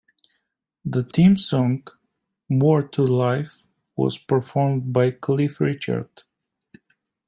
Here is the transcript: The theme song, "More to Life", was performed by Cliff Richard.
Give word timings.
The 0.83 1.03
theme 1.03 1.37
song, 1.37 1.83
"More 2.49 2.81
to 2.87 3.03
Life", 3.05 3.67
was 3.95 4.17
performed 4.17 4.91
by 4.91 5.11
Cliff 5.11 5.59
Richard. 5.59 6.09